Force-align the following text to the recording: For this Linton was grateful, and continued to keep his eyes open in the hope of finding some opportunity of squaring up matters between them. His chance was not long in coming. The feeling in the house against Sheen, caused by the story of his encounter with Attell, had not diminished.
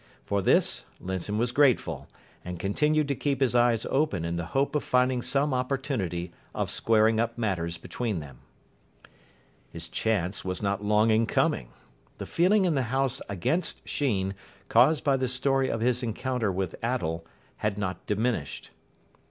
For 0.25 0.41
this 0.41 0.83
Linton 0.99 1.37
was 1.37 1.51
grateful, 1.51 2.07
and 2.43 2.57
continued 2.59 3.07
to 3.09 3.13
keep 3.13 3.39
his 3.39 3.53
eyes 3.53 3.85
open 3.85 4.25
in 4.25 4.35
the 4.35 4.47
hope 4.57 4.73
of 4.75 4.83
finding 4.83 5.21
some 5.21 5.53
opportunity 5.53 6.31
of 6.55 6.71
squaring 6.71 7.19
up 7.19 7.37
matters 7.37 7.77
between 7.77 8.17
them. 8.17 8.39
His 9.69 9.87
chance 9.87 10.43
was 10.43 10.59
not 10.59 10.83
long 10.83 11.11
in 11.11 11.27
coming. 11.27 11.69
The 12.17 12.25
feeling 12.25 12.65
in 12.65 12.73
the 12.73 12.81
house 12.89 13.21
against 13.29 13.87
Sheen, 13.87 14.33
caused 14.69 15.03
by 15.03 15.17
the 15.17 15.27
story 15.27 15.69
of 15.69 15.81
his 15.81 16.01
encounter 16.01 16.51
with 16.51 16.73
Attell, 16.81 17.23
had 17.57 17.77
not 17.77 18.03
diminished. 18.07 18.71